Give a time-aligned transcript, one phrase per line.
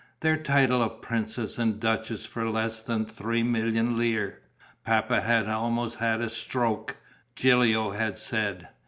[0.21, 4.39] Their title of princess and duchess for less than three million lire!
[4.83, 6.97] Papa had almost had a stroke,
[7.35, 8.67] Gilio had said.